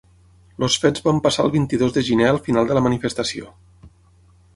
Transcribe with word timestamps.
Els 0.67 0.77
fets 0.85 1.03
van 1.07 1.19
passar 1.27 1.45
el 1.47 1.53
vint-i-dos 1.55 1.93
de 1.97 2.03
gener 2.07 2.29
al 2.31 2.39
final 2.47 2.71
de 2.71 2.79
la 2.79 2.83
manifestació. 2.87 3.53